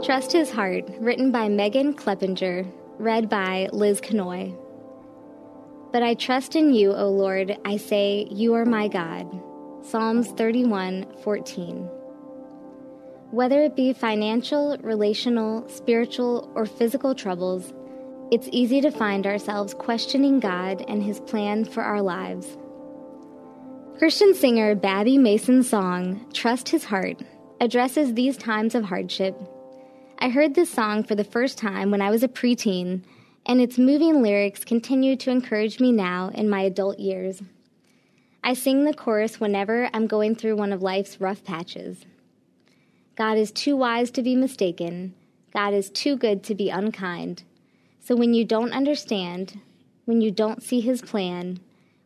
[0.00, 2.66] Trust His Heart, written by Megan Kleppinger,
[2.98, 4.52] read by Liz Canoy.
[5.92, 9.30] But I trust in you, O Lord, I say, you are my God.
[9.84, 11.88] Psalms 31 14.
[13.30, 17.72] Whether it be financial, relational, spiritual, or physical troubles,
[18.32, 22.56] it's easy to find ourselves questioning God and His plan for our lives.
[23.98, 27.22] Christian singer Babbie Mason's song, Trust His Heart,
[27.60, 29.40] addresses these times of hardship
[30.22, 33.02] I heard this song for the first time when I was a preteen,
[33.44, 37.42] and its moving lyrics continue to encourage me now in my adult years.
[38.44, 42.06] I sing the chorus whenever I'm going through one of life's rough patches.
[43.16, 45.16] God is too wise to be mistaken.
[45.52, 47.42] God is too good to be unkind.
[47.98, 49.58] So when you don't understand,
[50.04, 51.58] when you don't see his plan,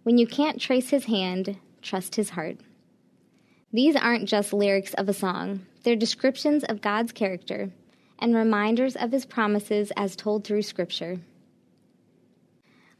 [0.05, 2.56] when you can't trace his hand, trust his heart.
[3.75, 7.72] These aren't just lyrics of a song, they're descriptions of God's character
[8.19, 11.20] and reminders of his promises as told through Scripture.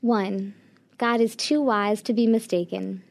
[0.01, 0.55] 1.
[0.99, 3.03] God is too wise to be mistaken.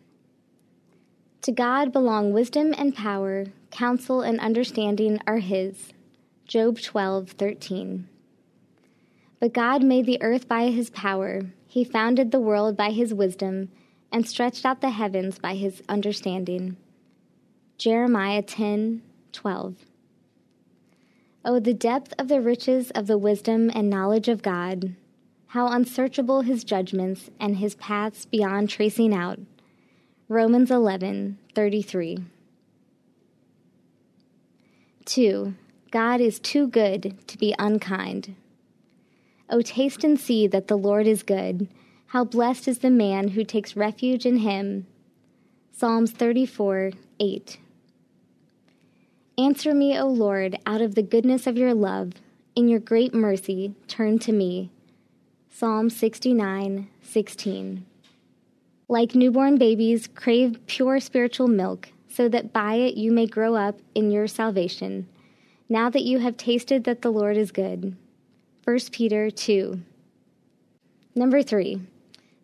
[1.41, 5.93] To God belong wisdom and power, counsel and understanding are his.
[6.47, 8.05] Job 12:13.
[9.39, 11.41] But God made the earth by his power.
[11.67, 13.69] He founded the world by his wisdom
[14.11, 16.77] and stretched out the heavens by his understanding.
[17.77, 19.75] Jeremiah 10:12.
[21.47, 24.95] Oh, the depth of the riches of the wisdom and knowledge of God!
[25.49, 29.39] How unsearchable his judgments and his paths beyond tracing out.
[30.27, 32.17] Romans 11 33.
[35.05, 35.53] 2.
[35.91, 38.35] God is too good to be unkind.
[39.47, 41.67] Oh, taste and see that the Lord is good.
[42.07, 44.87] How blessed is the man who takes refuge in him.
[45.71, 47.59] Psalms 34 8.
[49.37, 52.13] Answer me, O Lord, out of the goodness of your love.
[52.55, 54.69] In your great mercy, turn to me.
[55.49, 57.85] Psalm 69 16.
[58.87, 63.77] Like newborn babies, crave pure spiritual milk, so that by it you may grow up
[63.93, 65.05] in your salvation,
[65.67, 67.97] now that you have tasted that the Lord is good.
[68.63, 69.81] 1 Peter 2.
[71.13, 71.81] Number 3.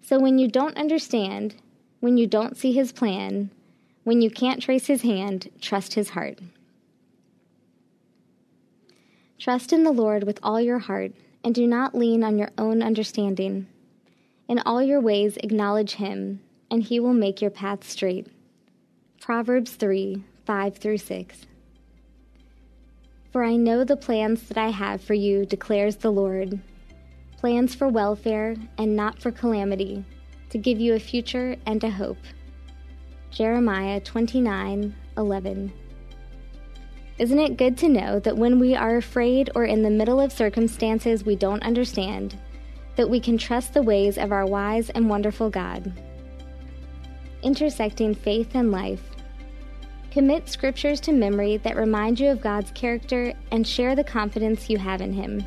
[0.02, 1.56] So when you don't understand,
[2.02, 3.50] when you don't see his plan,
[4.04, 6.40] when you can't trace his hand, trust his heart.
[9.42, 11.14] Trust in the Lord with all your heart,
[11.44, 13.66] and do not lean on your own understanding.
[14.48, 18.28] In all your ways acknowledge him, and he will make your path straight.
[19.20, 21.48] Proverbs 3 5 through 6.
[23.32, 26.60] For I know the plans that I have for you, declares the Lord
[27.38, 30.06] plans for welfare and not for calamity,
[30.52, 32.24] to give you a future and a hope.
[33.32, 35.81] Jeremiah 29 11.
[37.22, 40.32] Isn't it good to know that when we are afraid or in the middle of
[40.32, 42.36] circumstances we don't understand,
[42.96, 45.94] that we can trust the ways of our wise and wonderful God?
[47.44, 49.04] Intersecting faith and life.
[50.10, 54.80] Commit scriptures to memory that remind you of God's character and share the confidence you
[54.80, 55.42] have in Him.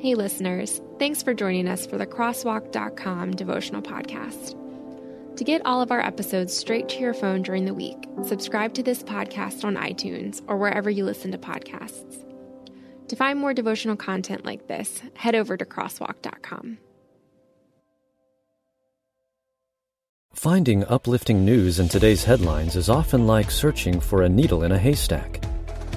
[0.00, 4.56] Hey, listeners, thanks for joining us for the Crosswalk.com devotional podcast.
[5.38, 8.82] To get all of our episodes straight to your phone during the week, subscribe to
[8.82, 12.24] this podcast on iTunes or wherever you listen to podcasts.
[13.06, 16.78] To find more devotional content like this, head over to crosswalk.com.
[20.34, 24.78] Finding uplifting news in today's headlines is often like searching for a needle in a
[24.78, 25.44] haystack.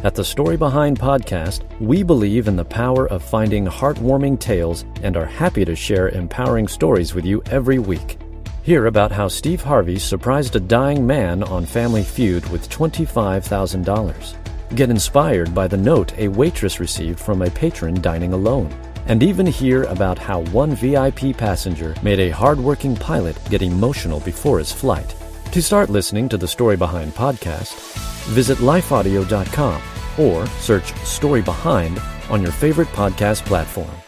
[0.03, 5.17] At the Story Behind podcast, we believe in the power of finding heartwarming tales and
[5.17, 8.20] are happy to share empowering stories with you every week.
[8.63, 14.75] Hear about how Steve Harvey surprised a dying man on Family Feud with $25,000.
[14.75, 18.71] Get inspired by the note a waitress received from a patron dining alone.
[19.07, 24.59] And even hear about how one VIP passenger made a hardworking pilot get emotional before
[24.59, 25.15] his flight.
[25.53, 27.73] To start listening to the Story Behind podcast,
[28.27, 29.81] visit lifeaudio.com
[30.19, 31.99] or search Story Behind
[32.29, 34.00] on your favorite podcast platform.